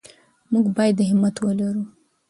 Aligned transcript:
موږ 0.51 0.65
باید 0.77 0.97
همت 1.09 1.35
ولرو. 1.41 1.83